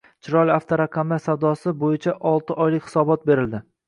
«Chiroyli» 0.27 0.51
avtoraqamlar 0.51 1.19
savdosi 1.25 1.73
bo‘yichaoltioylik 1.83 2.89
hisobot 2.89 3.29
berildi 3.31 3.61